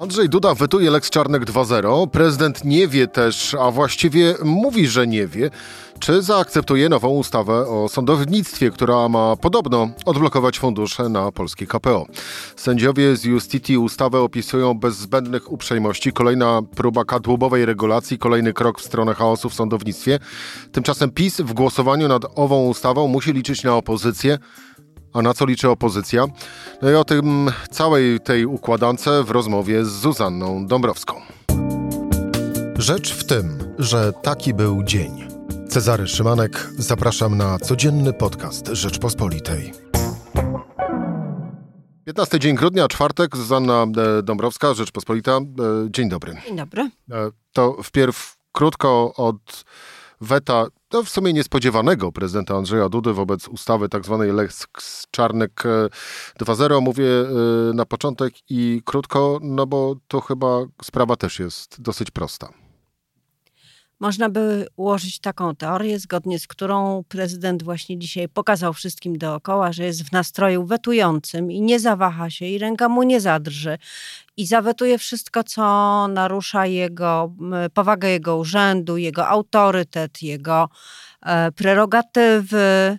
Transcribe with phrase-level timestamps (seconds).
[0.00, 2.10] Andrzej Duda wetuje Lex Czarnek 2.0.
[2.10, 5.50] Prezydent nie wie też, a właściwie mówi, że nie wie,
[5.98, 12.06] czy zaakceptuje nową ustawę o sądownictwie, która ma podobno odblokować fundusze na polskie KPO.
[12.56, 16.12] Sędziowie z Justiti ustawę opisują bez zbędnych uprzejmości.
[16.12, 20.18] Kolejna próba kadłubowej regulacji, kolejny krok w stronę chaosu w sądownictwie.
[20.72, 24.38] Tymczasem PiS w głosowaniu nad ową ustawą musi liczyć na opozycję.
[25.18, 26.26] A na co liczy opozycja?
[26.82, 31.20] No i o tym całej tej układance w rozmowie z Zuzanną Dąbrowską.
[32.76, 35.28] Rzecz w tym, że taki był dzień.
[35.68, 39.72] Cezary Szymanek, zapraszam na codzienny podcast Rzeczpospolitej.
[42.04, 43.86] 15 dzień grudnia, czwartek, Zuzanna
[44.18, 45.32] e, Dąbrowska, Rzeczpospolita.
[45.36, 45.42] E,
[45.90, 46.36] dzień dobry.
[46.46, 46.82] Dzień dobry.
[46.82, 49.64] E, to wpierw krótko od
[50.20, 54.24] weta, to w sumie niespodziewanego prezydenta Andrzeja Dudy wobec ustawy tzw.
[54.26, 54.66] Tak Lex
[55.10, 55.62] Czarnek
[56.40, 56.76] 2.0.
[56.76, 57.24] E, Mówię e,
[57.74, 62.67] na początek i krótko, no bo to chyba sprawa też jest dosyć prosta.
[64.00, 69.84] Można by ułożyć taką teorię, zgodnie z którą prezydent właśnie dzisiaj pokazał wszystkim dookoła, że
[69.84, 73.78] jest w nastroju wetującym i nie zawaha się i ręka mu nie zadrży
[74.36, 77.32] i zawetuje wszystko, co narusza jego
[77.74, 80.68] powagę jego urzędu, jego autorytet, jego
[81.22, 82.98] e, prerogatywy.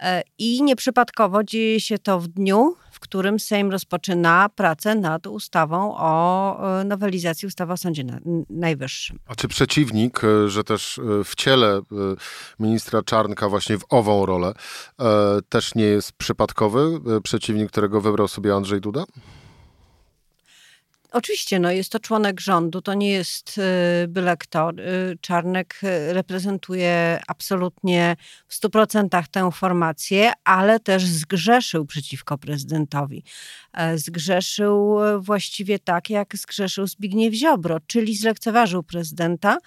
[0.00, 5.94] E, I nieprzypadkowo dzieje się to w dniu, w którym Sejm rozpoczyna pracę nad ustawą
[5.96, 8.04] o e, nowelizacji ustawy o Sądzie
[8.50, 9.18] Najwyższym.
[9.26, 11.80] A czy przeciwnik, e, że też w ciele
[12.58, 14.52] ministra Czarnka właśnie w ową rolę
[15.48, 19.04] też nie jest przypadkowy przeciwnik, którego wybrał sobie Andrzej Duda?
[21.12, 23.58] Oczywiście, no jest to członek rządu, to nie jest
[24.04, 24.70] y, byle kto.
[24.70, 28.16] Y, Czarnek y, reprezentuje absolutnie
[28.48, 33.24] w 100% tę formację, ale też zgrzeszył przeciwko prezydentowi.
[33.72, 39.58] E, zgrzeszył właściwie tak, jak zgrzeszył Zbigniew Ziobro, czyli zlekceważył prezydenta.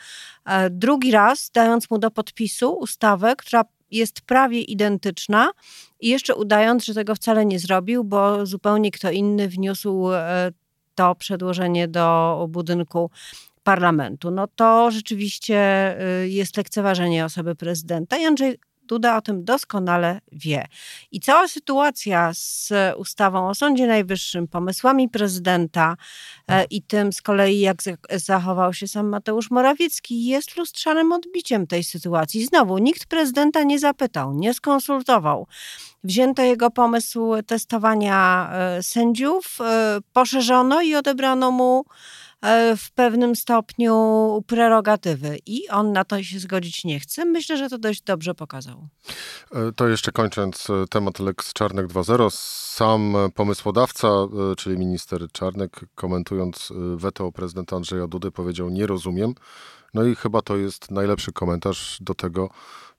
[0.45, 5.51] E, drugi raz dając mu do podpisu ustawę, która jest prawie identyczna
[5.99, 10.51] i jeszcze udając, że tego wcale nie zrobił, bo zupełnie kto inny wniósł e,
[10.95, 13.09] to przedłożenie do budynku
[13.63, 14.31] parlamentu.
[14.31, 20.65] No to rzeczywiście y, jest lekceważenie osoby prezydenta i Andrzej Duda o tym doskonale wie.
[21.11, 25.95] I cała sytuacja z ustawą o Sądzie Najwyższym, pomysłami prezydenta
[26.47, 27.77] e, i tym z kolei, jak
[28.11, 32.45] zachował się sam Mateusz Morawiecki, jest lustrzanym odbiciem tej sytuacji.
[32.45, 35.47] Znowu, nikt prezydenta nie zapytał, nie skonsultował.
[36.03, 41.85] Wzięto jego pomysł testowania e, sędziów, e, poszerzono i odebrano mu
[42.77, 43.93] w pewnym stopniu
[44.47, 47.25] prerogatywy i on na to się zgodzić nie chce.
[47.25, 48.87] Myślę, że to dość dobrze pokazał.
[49.51, 52.29] E, to jeszcze kończąc e, temat Lex Czarnek 2.0,
[52.75, 54.07] sam pomysłodawca,
[54.57, 59.35] czyli minister Czarnek, komentując weto prezydenta Andrzeja Dudy, powiedział: Nie rozumiem.
[59.93, 62.49] No i chyba to jest najlepszy komentarz do tego,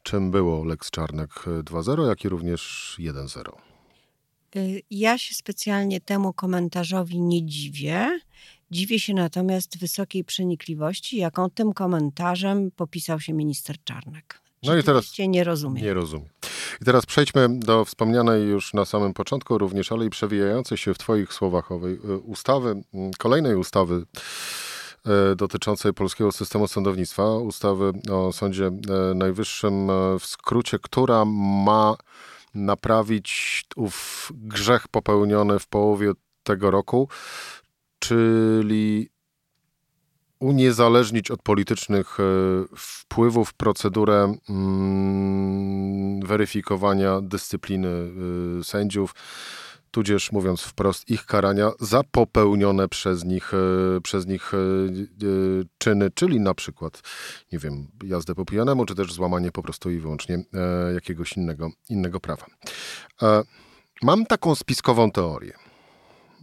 [0.02, 3.52] czym było Lex Czarnek 2.0, jak i również 1.0.
[4.90, 8.20] Ja się specjalnie temu komentarzowi nie dziwię.
[8.74, 14.40] Dziwię się natomiast wysokiej przenikliwości, jaką tym komentarzem popisał się minister Czarnek.
[14.62, 15.84] No i teraz nie rozumiem.
[15.84, 16.28] Nie rozumiem.
[16.82, 20.98] I teraz przejdźmy do wspomnianej już na samym początku również, ale i przewijającej się w
[20.98, 22.82] Twoich słowach owej y, ustawy,
[23.18, 23.94] kolejnej ustawy
[25.32, 29.88] y, dotyczącej polskiego systemu sądownictwa, ustawy o Sądzie y, Najwyższym,
[30.20, 31.24] w skrócie, która
[31.64, 31.96] ma
[32.54, 36.12] naprawić ów grzech popełniony w połowie
[36.44, 37.08] tego roku,
[38.08, 39.08] czyli
[40.40, 42.22] uniezależnić od politycznych e,
[42.76, 47.88] wpływów procedurę mm, weryfikowania dyscypliny
[48.58, 49.14] e, sędziów,
[49.90, 54.52] tudzież mówiąc wprost, ich karania za popełnione przez nich, e, przez nich
[55.78, 57.02] czyny, czyli na przykład,
[57.52, 60.44] nie wiem, jazdę po pijanemu, czy też złamanie po prostu i wyłącznie
[60.94, 62.46] jakiegoś innego, innego prawa.
[64.02, 65.63] Mam taką spiskową teorię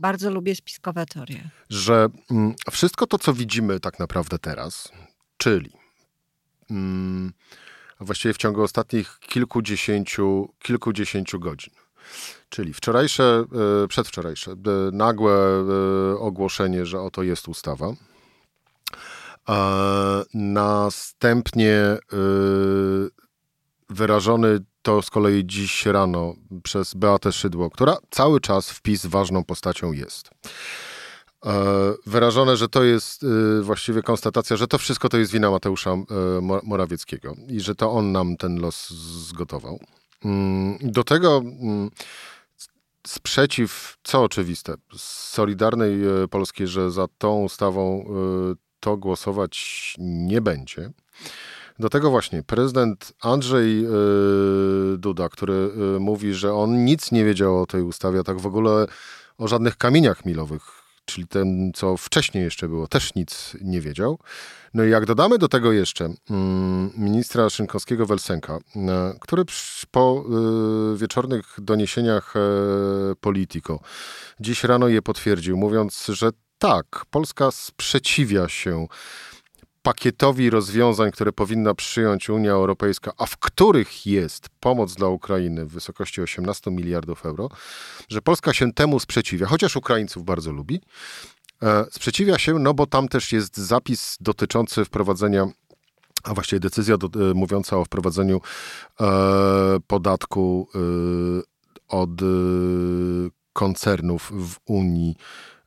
[0.01, 1.49] bardzo lubię spiskowe teorie.
[1.69, 4.91] Że mm, wszystko to, co widzimy tak naprawdę teraz,
[5.37, 5.71] czyli
[6.71, 7.33] mm,
[7.99, 11.73] właściwie w ciągu ostatnich kilkudziesięciu, kilkudziesięciu godzin,
[12.49, 13.45] czyli wczorajsze,
[13.83, 14.55] y, przedwczorajsze, y,
[14.91, 15.63] nagłe
[16.13, 17.93] y, ogłoszenie, że oto jest ustawa.
[20.33, 21.97] Następnie
[23.91, 26.33] wyrażony to z kolei dziś rano
[26.63, 30.29] przez Beatę Szydło, która cały czas wpis ważną postacią jest.
[31.45, 35.91] E, wyrażone, że to jest e, właściwie konstatacja, że to wszystko to jest wina Mateusza
[35.91, 36.05] e,
[36.63, 38.89] Morawieckiego i że to on nam ten los
[39.27, 39.79] zgotował.
[40.25, 41.89] Mm, do tego mm,
[43.07, 45.91] sprzeciw, co oczywiste, z Solidarnej
[46.29, 48.05] Polskiej, że za tą ustawą
[48.79, 50.91] to głosować nie będzie.
[51.81, 53.85] Do tego właśnie prezydent Andrzej
[54.97, 55.69] Duda, który
[55.99, 58.87] mówi, że on nic nie wiedział o tej ustawie, a tak w ogóle
[59.37, 60.61] o żadnych kamieniach milowych,
[61.05, 64.19] czyli ten, co wcześniej jeszcze było, też nic nie wiedział.
[64.73, 69.43] No i jak dodamy do tego jeszcze mm, ministra Szynkowskiego-Welsenka, e, który
[69.91, 70.23] po
[70.93, 72.39] e, wieczornych doniesieniach e,
[73.21, 73.79] Politico
[74.39, 78.87] dziś rano je potwierdził, mówiąc, że tak, Polska sprzeciwia się
[79.81, 85.71] pakietowi rozwiązań, które powinna przyjąć Unia Europejska, a w których jest pomoc dla Ukrainy w
[85.71, 87.49] wysokości 18 miliardów euro,
[88.09, 90.81] że Polska się temu sprzeciwia, chociaż Ukraińców bardzo lubi.
[91.63, 95.47] E, sprzeciwia się, no bo tam też jest zapis dotyczący wprowadzenia
[96.23, 98.41] a właściwie decyzja do, e, mówiąca o wprowadzeniu
[99.01, 99.05] e,
[99.87, 100.79] podatku e,
[101.87, 102.25] od e,
[103.53, 105.15] koncernów w Unii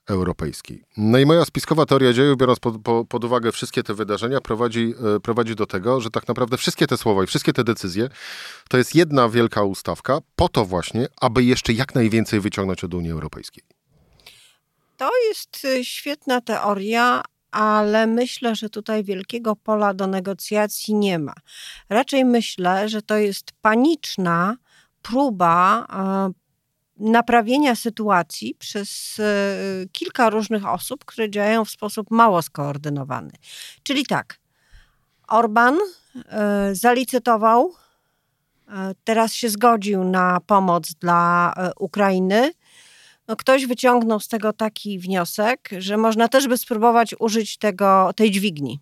[0.09, 0.83] Europejskiej.
[0.97, 4.95] No i moja spiskowa teoria dziejów, biorąc pod, po, pod uwagę wszystkie te wydarzenia, prowadzi,
[5.17, 8.09] e, prowadzi do tego, że tak naprawdę wszystkie te słowa i wszystkie te decyzje
[8.69, 13.11] to jest jedna wielka ustawka po to właśnie, aby jeszcze jak najwięcej wyciągnąć od Unii
[13.11, 13.65] Europejskiej.
[14.97, 21.35] To jest e, świetna teoria, ale myślę, że tutaj wielkiego pola do negocjacji nie ma.
[21.89, 24.57] Raczej myślę, że to jest paniczna
[25.03, 26.44] próba e,
[27.05, 29.25] naprawienia sytuacji przez e,
[29.93, 33.33] kilka różnych osób, które działają w sposób mało skoordynowany.
[33.83, 34.39] Czyli tak,
[35.29, 35.79] Orban
[36.29, 37.75] e, zalicytował,
[38.69, 42.53] e, teraz się zgodził na pomoc dla Ukrainy.
[43.29, 48.31] No ktoś wyciągnął z tego taki wniosek, że można też by spróbować użyć tego, tej
[48.31, 48.81] dźwigni.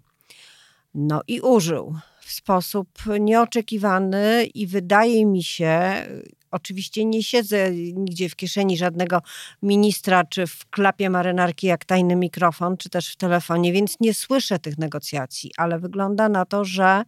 [0.95, 2.89] No i użył w sposób
[3.21, 6.07] nieoczekiwany i wydaje mi się,
[6.53, 9.23] Oczywiście nie siedzę nigdzie w kieszeni żadnego
[9.63, 14.59] ministra, czy w klapie marynarki jak tajny mikrofon, czy też w telefonie, więc nie słyszę
[14.59, 17.03] tych negocjacji, ale wygląda na to, że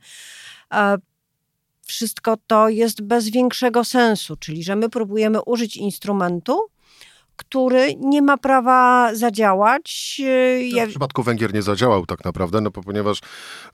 [0.75, 0.97] e,
[1.87, 6.61] wszystko to jest bez większego sensu, czyli że my próbujemy użyć instrumentu,
[7.37, 10.21] który nie ma prawa zadziałać.
[10.75, 13.19] No, w przypadku Węgier nie zadziałał tak naprawdę, no ponieważ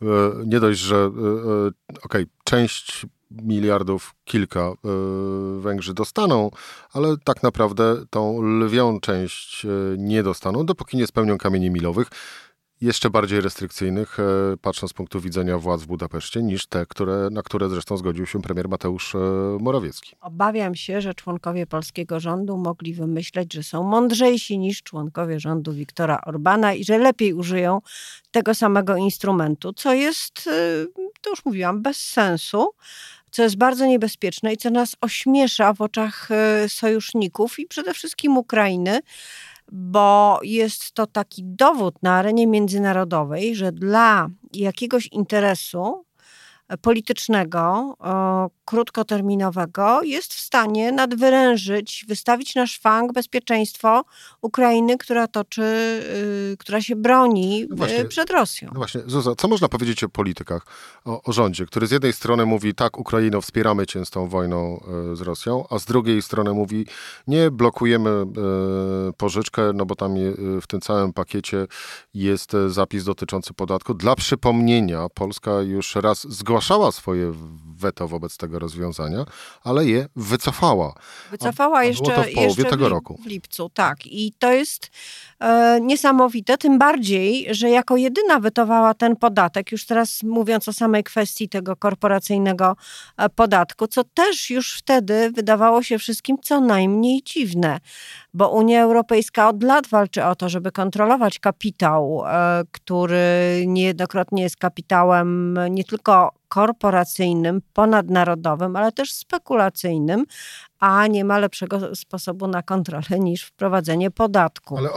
[0.03, 0.07] e,
[0.47, 4.75] nie dość, że e, okej, okay, część miliardów kilka e,
[5.61, 6.51] Węgrzy dostaną,
[6.93, 9.69] ale tak naprawdę tą lwią część e,
[9.99, 12.11] nie dostaną, dopóki nie spełnią kamieni milowych
[12.81, 14.23] jeszcze bardziej restrykcyjnych, e,
[14.57, 18.43] patrząc z punktu widzenia władz w Budapeszcie, niż te, które, na które zresztą zgodził się
[18.43, 19.17] premier Mateusz
[19.61, 20.17] Morawiecki.
[20.21, 26.21] Obawiam się, że członkowie polskiego rządu mogli wymyśleć, że są mądrzejsi niż członkowie rządu Viktora
[26.27, 27.81] Orbana i że lepiej użyją
[28.31, 30.49] tego samego instrumentu, co jest,
[31.21, 32.71] to już mówiłam, bez sensu
[33.31, 38.39] co jest bardzo niebezpieczne i co nas ośmiesza w oczach e, sojuszników i przede wszystkim
[38.39, 39.01] Ukrainy,
[39.73, 46.05] bo jest to taki dowód na arenie międzynarodowej, że dla jakiegoś interesu
[46.83, 47.97] politycznego,
[48.65, 54.05] krótkoterminowego, jest w stanie nadwyrężyć, wystawić na szwank bezpieczeństwo
[54.43, 58.69] Ukrainy, która toczy, y, która się broni no właśnie, przed Rosją.
[58.73, 60.67] No właśnie, Zuza, co można powiedzieć o politykach,
[61.05, 64.85] o, o, rządzie, który z jednej strony mówi, tak, Ukraino, wspieramy cię z tą wojną
[65.13, 66.87] y, z Rosją, a z drugiej strony mówi,
[67.27, 70.15] nie, blokujemy y, pożyczkę, no bo tam
[70.61, 71.67] w tym całym pakiecie
[72.15, 73.95] jest zapis dotyczący podatku.
[73.95, 77.33] Dla przypomnienia, Polska już raz zgłaszała zgłaszała swoje
[77.81, 79.25] weto wobec tego rozwiązania,
[79.65, 80.95] ale je wycofała.
[81.31, 83.19] Wycofała a, a jeszcze, to w połowie jeszcze tego roku.
[83.23, 84.07] W lipcu, tak.
[84.07, 84.91] I to jest
[85.41, 91.05] e, niesamowite, tym bardziej, że jako jedyna wytowała ten podatek, już teraz mówiąc o samej
[91.05, 92.77] kwestii tego korporacyjnego
[93.17, 97.79] e, podatku, co też już wtedy wydawało się wszystkim co najmniej dziwne,
[98.35, 104.57] bo Unia Europejska od lat walczy o to, żeby kontrolować kapitał, e, który niejednokrotnie jest
[104.57, 110.25] kapitałem nie tylko korporacyjnym, ponadnarodowym, ale też spekulacyjnym,
[110.79, 114.77] a nie ma lepszego sposobu na kontrolę niż wprowadzenie podatku.
[114.77, 114.91] Ale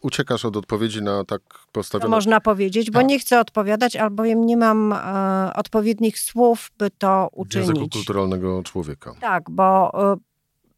[0.00, 2.04] uciekasz od odpowiedzi na tak postawione...
[2.04, 3.08] To można powiedzieć, bo tak.
[3.08, 7.68] nie chcę odpowiadać, albowiem nie mam e, odpowiednich słów, by to uczynić.
[7.68, 9.14] Języku kulturalnego człowieka.
[9.20, 10.16] Tak, bo e,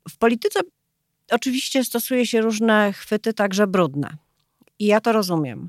[0.08, 0.60] w polityce
[1.30, 4.16] oczywiście stosuje się różne chwyty, także brudne.
[4.78, 5.68] I ja to rozumiem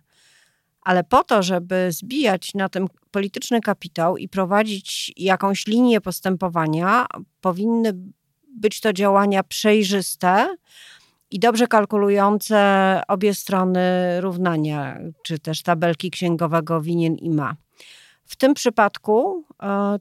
[0.84, 7.05] ale po to, żeby zbijać na tym polityczny kapitał i prowadzić jakąś linię postępowania,
[7.41, 7.93] powinny
[8.55, 10.55] być to działania przejrzyste
[11.32, 13.82] i dobrze kalkulujące obie strony
[14.22, 17.55] równania, czy też tabelki księgowego winien i ma.
[18.25, 20.00] W tym przypadku e,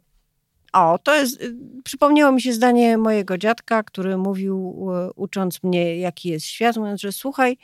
[0.73, 1.55] o, to jest, y,
[1.85, 7.01] przypomniało mi się zdanie mojego dziadka, który mówił, y, ucząc mnie, jaki jest świat, mówiąc,
[7.01, 7.59] że słuchaj,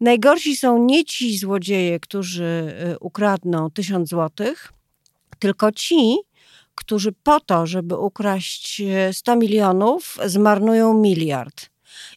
[0.00, 4.72] najgorsi są nie ci złodzieje, którzy y, ukradną tysiąc złotych,
[5.38, 6.16] tylko ci,
[6.74, 11.70] którzy po to, żeby ukraść 100 milionów, zmarnują miliard.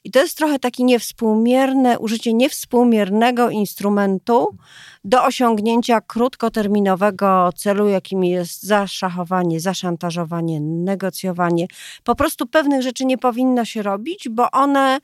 [0.03, 4.57] I to jest trochę takie niewspółmierne, użycie niewspółmiernego instrumentu
[5.03, 11.67] do osiągnięcia krótkoterminowego celu, jakim jest zaszachowanie, zaszantażowanie, negocjowanie.
[12.03, 15.00] Po prostu pewnych rzeczy nie powinno się robić, bo one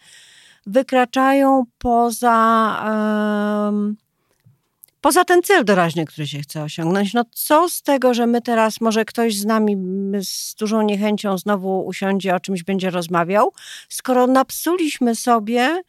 [0.66, 2.82] wykraczają poza.
[3.66, 3.96] Um,
[5.02, 7.14] poza ten cel doraźny, który się chce osiągnąć.
[7.14, 9.78] No co z tego, że my teraz, może ktoś z nami
[10.24, 13.54] z dużą niechęcią znowu usiądzie, o czymś będzie rozmawiał,
[13.90, 15.82] skoro napsuliśmy sobie,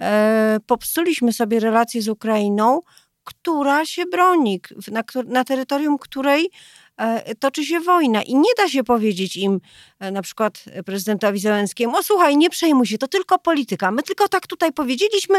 [0.00, 2.80] e, popsuliśmy sobie relacje z Ukrainą,
[3.24, 4.60] która się broni,
[4.92, 6.50] na, na terytorium której
[7.38, 9.60] toczy się wojna i nie da się powiedzieć im,
[10.00, 13.90] e, na przykład prezydentowi Zełenskiemu, o słuchaj, nie przejmuj się, to tylko polityka.
[13.90, 15.38] My tylko tak tutaj powiedzieliśmy,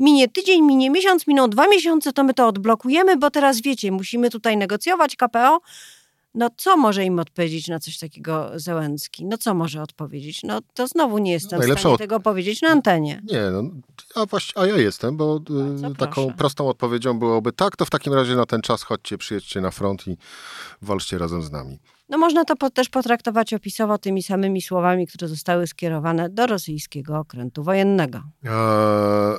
[0.00, 4.30] minie tydzień, minie miesiąc, miną dwa miesiące, to my to odblokujemy, bo teraz wiecie, musimy
[4.30, 5.60] tutaj negocjować KPO,
[6.34, 9.26] no co może im odpowiedzieć na coś takiego Zełenski?
[9.26, 10.42] No co może odpowiedzieć?
[10.42, 11.98] No to znowu nie jestem w stanie od...
[11.98, 13.22] tego powiedzieć na antenie.
[13.32, 13.62] Nie, no,
[14.14, 15.40] a, właśnie, a ja jestem, bo
[15.90, 19.60] y, taką prostą odpowiedzią byłoby tak, to w takim razie na ten czas chodźcie, przyjedźcie
[19.60, 20.16] na front i
[20.82, 21.78] walczcie razem z nami.
[22.08, 27.18] No można to po, też potraktować opisowo tymi samymi słowami, które zostały skierowane do rosyjskiego
[27.18, 28.22] okrętu wojennego.
[28.44, 29.38] Eee,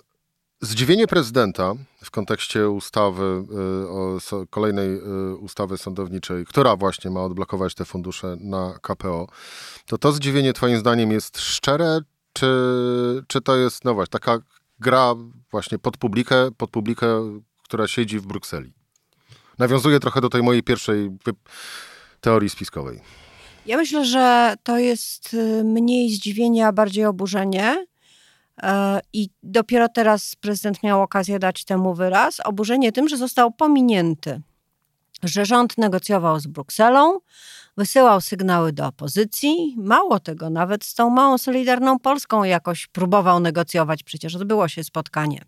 [0.61, 1.73] Zdziwienie prezydenta
[2.03, 3.43] w kontekście ustawy,
[4.43, 9.27] y, kolejnej y, ustawy sądowniczej, która właśnie ma odblokować te fundusze na KPO,
[9.85, 11.99] to to zdziwienie twoim zdaniem jest szczere,
[12.33, 12.47] czy,
[13.27, 14.39] czy to jest, no właśnie, taka
[14.79, 15.15] gra
[15.51, 18.73] właśnie pod publikę, pod publikę, która siedzi w Brukseli?
[19.57, 21.09] Nawiązuje trochę do tej mojej pierwszej
[22.21, 23.01] teorii spiskowej.
[23.65, 27.85] Ja myślę, że to jest y, mniej zdziwienie, a bardziej oburzenie
[29.13, 32.37] I dopiero teraz prezydent miał okazję dać temu wyraz.
[32.45, 34.41] Oburzenie tym, że został pominięty,
[35.23, 37.19] że rząd negocjował z Brukselą,
[37.77, 39.75] wysyłał sygnały do opozycji.
[39.77, 45.41] Mało tego, nawet z tą małą Solidarną Polską jakoś próbował negocjować, przecież odbyło się spotkanie.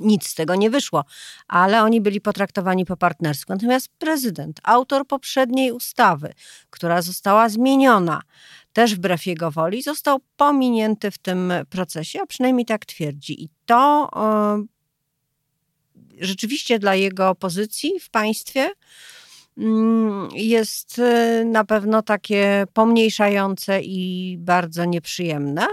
[0.00, 1.04] Nic z tego nie wyszło,
[1.48, 3.52] ale oni byli potraktowani po partnersku.
[3.52, 6.32] Natomiast prezydent, autor poprzedniej ustawy,
[6.70, 8.22] która została zmieniona,
[8.76, 13.44] też wbrew jego woli, został pominięty w tym procesie, a przynajmniej tak twierdzi.
[13.44, 14.10] I to
[16.20, 18.70] y, rzeczywiście dla jego pozycji w państwie
[19.58, 25.66] mm, jest y, na pewno takie pomniejszające i bardzo nieprzyjemne.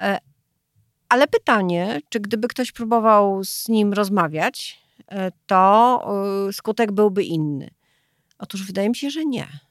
[0.00, 0.18] E,
[1.08, 6.02] ale pytanie, czy gdyby ktoś próbował z nim rozmawiać, e, to
[6.48, 7.70] y, skutek byłby inny.
[8.38, 9.65] Otóż wydaje mi się, że nie.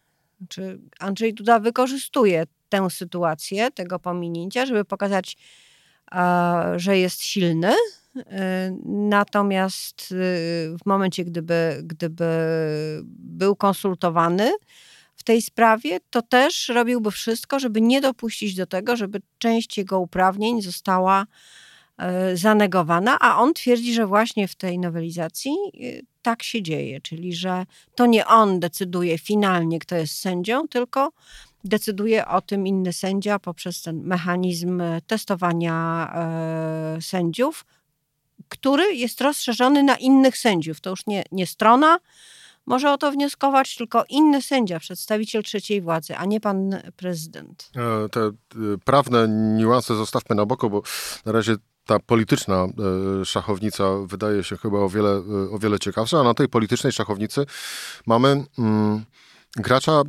[0.45, 5.37] Znaczy Andrzej Duda wykorzystuje tę sytuację, tego pominięcia, żeby pokazać,
[6.75, 7.73] że jest silny.
[8.17, 10.15] E, natomiast y,
[10.83, 12.25] w momencie, gdyby, gdyby
[13.05, 14.53] był konsultowany
[15.15, 19.99] w tej sprawie, to też robiłby wszystko, żeby nie dopuścić do tego, żeby część jego
[19.99, 21.25] uprawnień została
[21.97, 27.33] e, zanegowana, a on twierdzi, że właśnie w tej nowelizacji y, tak się dzieje, czyli
[27.33, 27.65] że
[27.95, 31.11] to nie on decyduje finalnie, kto jest sędzią, tylko
[31.63, 37.65] decyduje o tym inny sędzia poprzez ten mechanizm testowania e, sędziów,
[38.49, 40.81] który jest rozszerzony na innych sędziów.
[40.81, 41.99] To już nie, nie strona
[42.65, 47.71] może o to wnioskować, tylko inny sędzia, przedstawiciel trzeciej władzy, a nie pan prezydent.
[47.75, 48.31] E, te e,
[48.85, 50.81] prawne niuanse zostawmy na boku, bo
[51.25, 51.55] na razie
[51.85, 52.67] ta polityczna
[53.21, 56.93] e, szachownica wydaje się chyba o wiele, e, o wiele ciekawsza, a na tej politycznej
[56.93, 57.45] szachownicy
[58.05, 59.05] mamy mm,
[59.55, 60.01] gracza,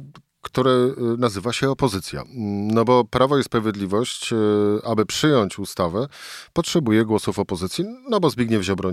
[0.42, 2.21] który e, nazywa się opozycja.
[2.21, 4.35] Mm, no bo Prawo i Sprawiedliwość,
[4.85, 6.06] aby przyjąć ustawę,
[6.52, 8.92] potrzebuje głosów opozycji, no bo Zbigniew Ziobro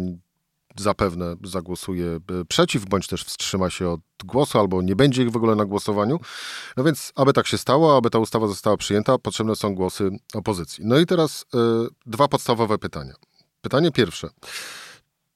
[0.77, 5.37] zapewne zagłosuje e, przeciw, bądź też wstrzyma się od głosu, albo nie będzie ich w
[5.37, 6.19] ogóle na głosowaniu.
[6.77, 10.83] No więc, aby tak się stało, aby ta ustawa została przyjęta, potrzebne są głosy opozycji.
[10.87, 13.13] No i teraz y, dwa podstawowe pytania.
[13.61, 14.29] Pytanie pierwsze.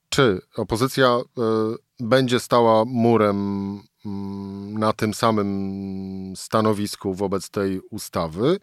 [0.09, 4.09] Czy opozycja y, będzie stała murem y,
[4.79, 8.59] na tym samym stanowisku wobec tej ustawy,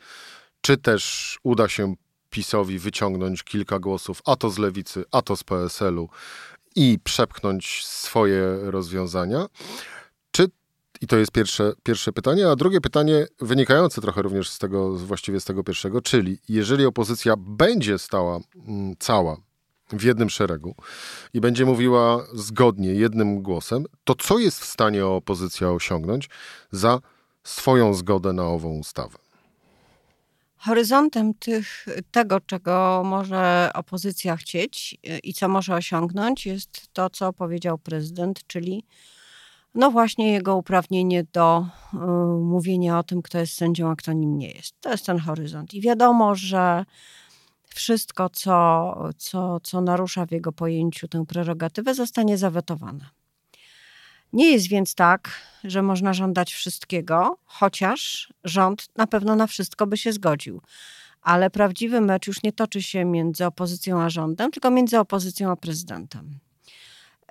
[0.60, 1.94] czy też uda się
[2.34, 6.08] PiSowi wyciągnąć kilka głosów, a to z lewicy, a to z PSL-u,
[6.76, 9.46] i przepchnąć swoje rozwiązania?
[10.30, 10.48] Czy
[11.00, 12.50] i to jest pierwsze, pierwsze pytanie.
[12.50, 17.34] A drugie pytanie, wynikające trochę również z tego, właściwie z tego pierwszego, czyli jeżeli opozycja
[17.38, 19.36] będzie stała mm, cała
[19.92, 20.74] w jednym szeregu
[21.34, 26.28] i będzie mówiła zgodnie, jednym głosem, to co jest w stanie opozycja osiągnąć
[26.70, 27.00] za
[27.44, 29.23] swoją zgodę na ową ustawę?
[30.64, 37.32] Horyzontem tych, tego, czego może opozycja chcieć y, i co może osiągnąć, jest to, co
[37.32, 38.84] powiedział prezydent, czyli
[39.74, 41.96] no właśnie jego uprawnienie do y,
[42.40, 44.80] mówienia o tym, kto jest sędzią, a kto nim nie jest.
[44.80, 45.74] To jest ten horyzont.
[45.74, 46.84] I wiadomo, że
[47.68, 53.04] wszystko, co, co, co narusza w jego pojęciu tę prerogatywę, zostanie zawetowane.
[54.34, 55.30] Nie jest więc tak,
[55.64, 60.60] że można żądać wszystkiego, chociaż rząd na pewno na wszystko by się zgodził.
[61.22, 65.56] Ale prawdziwy mecz już nie toczy się między opozycją a rządem, tylko między opozycją a
[65.56, 66.38] prezydentem.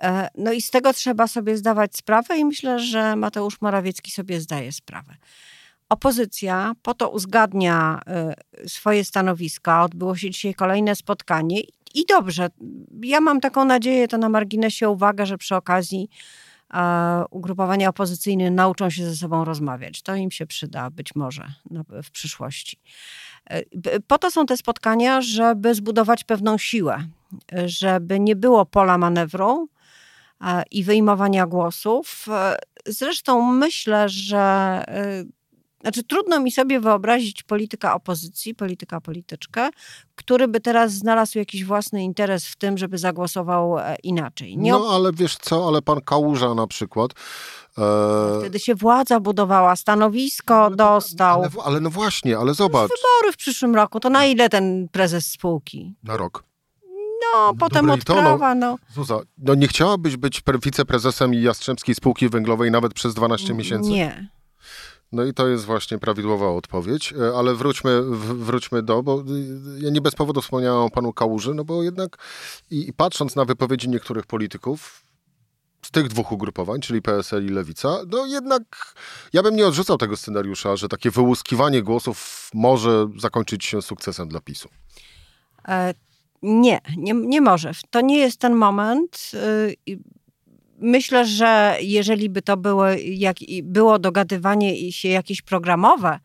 [0.02, 4.40] E, no i z tego trzeba sobie zdawać sprawę, i myślę, że Mateusz Morawiecki sobie
[4.40, 5.16] zdaje sprawę.
[5.88, 8.34] Opozycja po to uzgadnia e,
[8.68, 9.84] swoje stanowiska.
[9.84, 11.60] Odbyło się dzisiaj kolejne spotkanie
[11.94, 12.48] i dobrze.
[13.02, 16.08] Ja mam taką nadzieję, to na marginesie uwaga, że przy okazji
[17.30, 20.02] ugrupowania opozycyjne nauczą się ze sobą rozmawiać.
[20.02, 21.46] To im się przyda być może
[22.02, 22.80] w przyszłości.
[23.50, 27.04] E, po to są te spotkania, żeby zbudować pewną siłę,
[27.66, 29.68] żeby nie było pola manewru
[30.70, 32.26] i wyjmowania głosów.
[32.28, 34.38] E, zresztą myślę, że
[34.88, 35.24] e,
[35.84, 39.70] znaczy, trudno mi sobie wyobrazić polityka opozycji, polityka polityczkę,
[40.14, 44.58] który by teraz znalazł jakiś własny interes w tym, żeby zagłosował e, inaczej.
[44.58, 47.10] Nie no, ale wiesz co, ale pan Kałuża na przykład.
[47.78, 48.38] E...
[48.40, 51.42] Wtedy się władza budowała, stanowisko ale, dostał.
[51.42, 52.90] Ale, ale, no właśnie, ale zobacz.
[52.90, 55.94] Wybory w przyszłym roku, to na ile ten prezes spółki?
[56.02, 56.44] Na rok.
[57.32, 58.78] No, no potem odprawa, no.
[58.94, 63.90] Zuza, no nie chciałabyś być wiceprezesem Jastrzębskiej Spółki Węglowej nawet przez 12 miesięcy?
[63.90, 64.28] Nie.
[65.12, 68.02] No i to jest właśnie prawidłowa odpowiedź, e, ale wróćmy,
[68.34, 69.24] wróćmy do, bo y,
[69.80, 72.16] ja nie bez powodu wspomniałem o panu Kałuży, no bo jednak
[72.70, 75.04] i, i patrząc na wypowiedzi niektórych polityków,
[75.82, 78.94] z tych dwóch ugrupowań, czyli PSL i Lewica, no jednak
[79.32, 84.40] ja bym nie odrzucał tego scenariusza, że takie wyłuskiwanie głosów może zakończyć się sukcesem dla
[84.40, 84.68] PiSu.
[85.68, 85.94] E,
[86.42, 87.72] nie, nie, nie może.
[87.90, 89.30] To nie jest ten moment.
[89.34, 89.98] Y,
[90.78, 96.18] myślę, że jeżeli by to było, jak, było dogadywanie się jakieś programowe,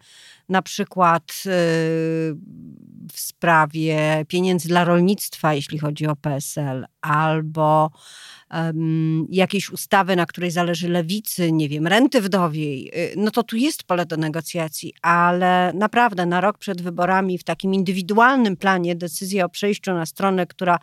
[0.50, 1.50] na przykład y,
[3.14, 7.92] w sprawie pieniędzy dla rolnictwa, jeśli chodzi o PSL, albo
[9.30, 13.84] jakiejś ustawy, na której zależy lewicy, nie wiem, renty wdowiej, y, no to tu jest
[13.84, 19.50] pole do negocjacji, ale naprawdę na rok przed wyborami w takim indywidualnym planie decyzja o
[19.50, 20.80] przejściu na stronę, która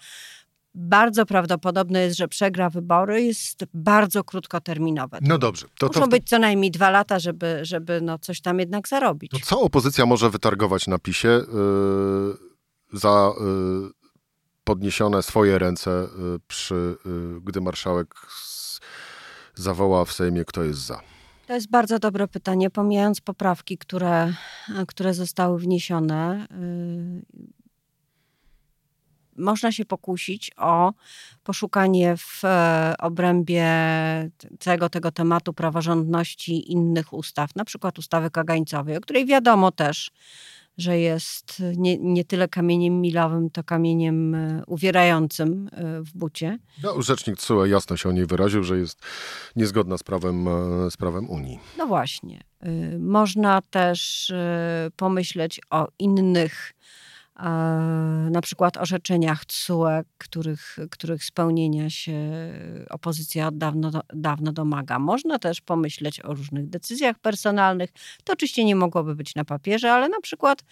[0.76, 5.18] bardzo prawdopodobne jest, że przegra wybory, jest bardzo krótkoterminowe.
[5.22, 5.66] No dobrze.
[5.78, 6.08] To, Muszą to...
[6.08, 9.30] być co najmniej dwa lata, żeby, żeby no coś tam jednak zarobić.
[9.30, 12.36] To co opozycja może wytargować na PiSie yy,
[12.92, 13.90] za yy,
[14.64, 16.96] podniesione swoje ręce, yy, przy,
[17.42, 18.14] gdy marszałek
[19.54, 21.00] zawoła w Sejmie, kto jest za?
[21.46, 24.32] To jest bardzo dobre pytanie, pomijając poprawki, które,
[24.88, 26.46] które zostały wniesione
[29.38, 30.92] można się pokusić o
[31.44, 33.66] poszukanie w e, obrębie
[34.58, 40.10] całego tego tematu praworządności innych ustaw, na przykład ustawy kagańcowej, o której wiadomo też,
[40.78, 46.58] że jest nie, nie tyle kamieniem milowym, to kamieniem e, uwierającym e, w bucie.
[46.82, 49.00] No, rzecznik TSUE jasno się o niej wyraził, że jest
[49.56, 50.48] niezgodna z prawem,
[50.90, 51.58] z prawem Unii.
[51.78, 52.40] No właśnie.
[52.98, 54.32] Można też
[54.96, 56.72] pomyśleć o innych
[58.30, 62.18] na przykład orzeczeniach TSUE, których, których spełnienia się
[62.90, 64.98] opozycja od dawno, dawno domaga.
[64.98, 67.90] Można też pomyśleć o różnych decyzjach personalnych.
[68.24, 70.64] To oczywiście nie mogłoby być na papierze, ale na przykład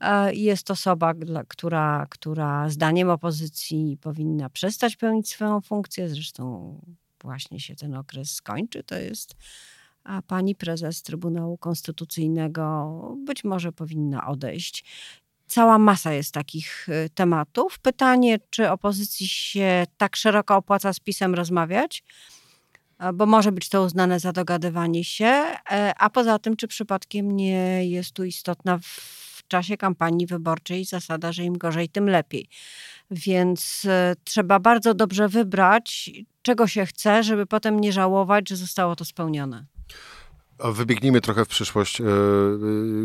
[0.00, 1.14] e, jest osoba,
[1.48, 6.08] która, która zdaniem opozycji powinna przestać pełnić swoją funkcję.
[6.08, 6.74] Zresztą
[7.22, 8.82] właśnie się ten okres skończy.
[8.82, 9.34] To jest
[10.04, 14.84] a pani prezes Trybunału Konstytucyjnego być może powinna odejść.
[15.48, 17.78] Cała masa jest takich y, tematów.
[17.78, 22.04] Pytanie, czy opozycji się tak szeroko opłaca z PiSem rozmawiać,
[23.14, 27.88] bo może być to uznane za dogadywanie się, e, a poza tym, czy przypadkiem nie
[27.90, 32.48] jest tu istotna w czasie kampanii wyborczej zasada, że im gorzej, tym lepiej.
[33.10, 36.10] Więc e, trzeba bardzo dobrze wybrać,
[36.42, 39.66] czego się chce, żeby potem nie żałować, że zostało to spełnione.
[40.64, 42.08] Wybiegnijmy trochę w przyszłość, e, e,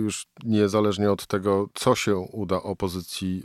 [0.04, 3.44] już niezależnie od tego, co się uda opozycji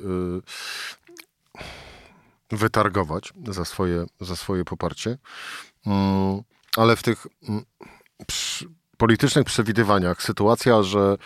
[1.60, 5.18] e, wytargować za swoje, za swoje poparcie.
[5.86, 6.42] Mm,
[6.76, 7.64] ale w tych mm,
[8.96, 11.16] politycznych przewidywaniach sytuacja, że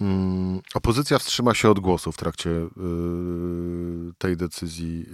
[0.00, 2.50] mm, opozycja wstrzyma się od głosu w trakcie
[4.18, 5.06] tej decyzji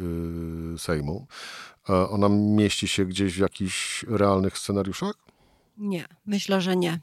[0.79, 1.27] Sejmu,
[1.89, 5.32] ona mieści się gdzieś w jakichś realnych scenariuszach?
[5.83, 7.01] Nie, myślę, że nie.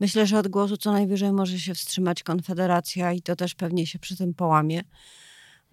[0.00, 3.98] Myślę, że od głosu co najwyżej może się wstrzymać Konfederacja i to też pewnie się
[3.98, 4.84] przy tym połamie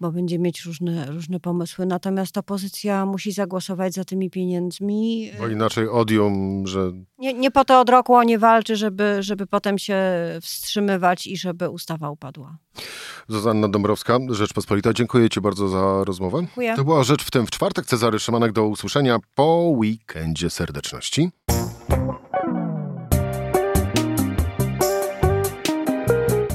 [0.02, 1.86] bo będzie mieć różne, różne pomysły.
[1.86, 5.30] Natomiast opozycja musi zagłosować za tymi pieniędzmi.
[5.38, 6.92] Bo inaczej odium, że...
[7.18, 9.96] Nie, nie po to od roku o nie walczy, żeby, żeby potem się
[10.40, 12.56] wstrzymywać i żeby ustawa upadła.
[13.28, 14.92] Zuzanna Dąbrowska, Rzeczpospolita.
[14.92, 16.38] Dziękuję Ci bardzo za rozmowę.
[16.40, 16.76] Dziękuję.
[16.76, 17.86] To była Rzecz w tym w czwartek.
[17.86, 21.30] Cezary Szymanek do usłyszenia po weekendzie serdeczności.